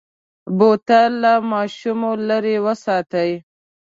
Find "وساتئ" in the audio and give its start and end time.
2.65-3.31